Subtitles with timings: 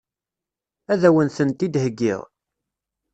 [0.91, 2.21] Ad wen-tent-id-heggiɣ?